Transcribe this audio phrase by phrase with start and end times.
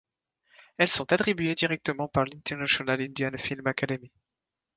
[0.79, 4.09] Elles sont attribuées directement par l'International Indian Film Academy.